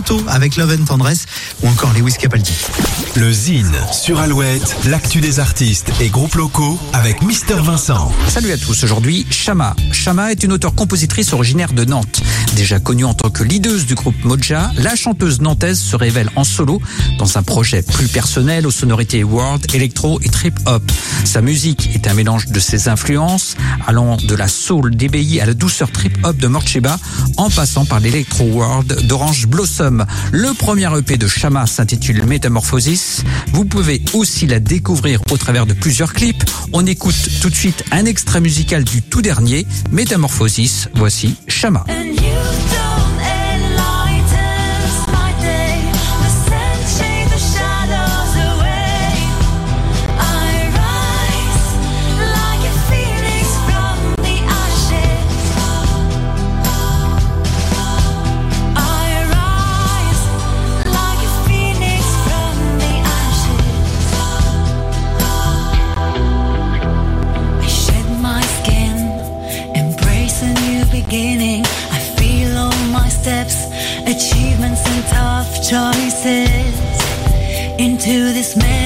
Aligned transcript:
très 0.00 0.16
tôt 0.16 0.22
avec 0.28 0.56
Love 0.56 0.76
and 0.80 0.84
Tendresse 0.84 1.26
ou 1.62 1.68
encore 1.68 1.92
Lewis 1.92 2.14
Capaldi. 2.18 2.52
Le 3.16 3.32
Zine 3.32 3.74
sur 3.92 4.20
Alouette, 4.20 4.76
l'actu 4.86 5.20
des 5.20 5.40
artistes 5.40 5.90
et 6.00 6.08
groupes 6.08 6.34
locaux 6.34 6.78
avec 6.92 7.22
Mister 7.22 7.56
Vincent. 7.56 8.12
Salut 8.28 8.52
à 8.52 8.58
tous, 8.58 8.84
aujourd'hui 8.84 9.26
Shama. 9.30 9.74
Shama 9.92 10.32
est 10.32 10.42
une 10.42 10.52
auteure-compositrice 10.52 11.32
originaire 11.32 11.72
de 11.72 11.84
Nantes. 11.84 12.20
Déjà 12.54 12.78
connue 12.78 13.04
en 13.04 13.14
tant 13.14 13.30
que 13.30 13.42
leaduse 13.42 13.86
du 13.86 13.94
groupe 13.94 14.24
Moja, 14.24 14.70
la 14.76 14.94
chanteuse 14.94 15.40
nantaise 15.40 15.80
se 15.80 15.96
révèle 15.96 16.30
en 16.36 16.44
solo 16.44 16.80
dans 17.18 17.38
un 17.38 17.42
projet 17.42 17.82
plus 17.82 18.08
personnel 18.08 18.66
aux 18.66 18.70
sonorités 18.70 19.24
world, 19.24 19.66
électro 19.74 20.20
et 20.22 20.28
trip-hop. 20.28 20.82
Sa 21.24 21.40
musique 21.42 21.90
est 21.94 22.06
un 22.06 22.14
mélange 22.14 22.46
de 22.46 22.60
ses 22.60 22.88
influences, 22.88 23.56
allant 23.86 24.16
de 24.16 24.34
la 24.34 24.48
soul 24.48 24.94
d'Ebeyi 24.94 25.40
à 25.40 25.46
la 25.46 25.54
douceur 25.54 25.90
trip-hop 25.90 26.36
de 26.36 26.46
Morcheba, 26.46 26.98
en 27.36 27.50
passant 27.50 27.84
par 27.84 28.00
l'électro 28.00 28.44
world 28.44 29.06
d'Orange 29.06 29.46
Blossom. 29.46 29.89
Le 30.32 30.54
premier 30.54 30.88
EP 30.98 31.16
de 31.16 31.26
Shama 31.26 31.66
s'intitule 31.66 32.24
Metamorphosis. 32.24 33.22
Vous 33.52 33.64
pouvez 33.64 34.02
aussi 34.12 34.46
la 34.46 34.60
découvrir 34.60 35.20
au 35.30 35.36
travers 35.36 35.66
de 35.66 35.72
plusieurs 35.72 36.12
clips. 36.12 36.44
On 36.72 36.86
écoute 36.86 37.16
tout 37.40 37.50
de 37.50 37.54
suite 37.54 37.84
un 37.90 38.04
extrait 38.04 38.40
musical 38.40 38.84
du 38.84 39.02
tout 39.02 39.22
dernier, 39.22 39.66
Métamorphosis. 39.90 40.88
Voici 40.94 41.36
Shama. 41.48 41.84
Beginning. 71.10 71.64
I 71.90 71.98
feel 72.18 72.56
all 72.56 72.84
my 72.92 73.08
steps, 73.08 73.66
achievements, 74.06 74.80
and 74.86 75.04
tough 75.06 75.52
choices 75.56 76.74
into 77.80 78.32
this 78.32 78.56
metamorphosis. 78.56 78.79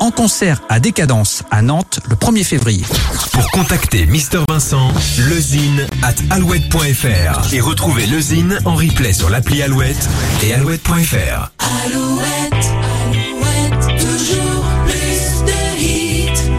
En 0.00 0.10
concert 0.10 0.60
à 0.68 0.80
Décadence 0.80 1.42
à 1.50 1.62
Nantes 1.62 2.00
le 2.10 2.16
1er 2.16 2.44
février. 2.44 2.84
Pour 3.32 3.50
contacter 3.50 4.04
Mister 4.04 4.40
Vincent, 4.48 4.88
lezine 5.30 5.86
at 6.02 6.14
alouette.fr 6.30 7.54
et 7.54 7.60
retrouver 7.60 8.06
Lezine 8.06 8.58
en 8.66 8.74
replay 8.74 9.14
sur 9.14 9.30
l'appli 9.30 9.62
Alouette 9.62 10.08
et 10.42 10.52
alouette.fr. 10.52 11.50
Alouette, 11.86 12.66
Alouette, 13.06 13.98
toujours 13.98 14.64
plus 14.84 15.44
de 15.46 15.80
hits. 15.80 16.50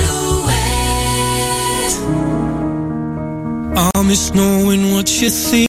Alouette. 0.00 0.56
I 3.94 4.02
miss 4.02 4.32
knowing 4.32 4.94
what 4.94 5.20
you 5.20 5.28
think. 5.28 5.56